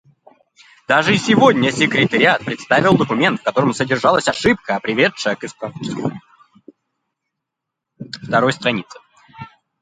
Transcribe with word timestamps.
Даже 0.87 1.15
сегодня 1.17 1.71
секретариат 1.71 2.43
представил 2.43 2.97
документ, 2.97 3.39
в 3.39 3.43
котором 3.43 3.71
содержалась 3.71 4.27
ошибка, 4.27 4.79
приведшая 4.81 5.35
к 5.35 5.43
исправлению 5.43 6.19
второй 8.25 8.51
страницы. 8.51 8.97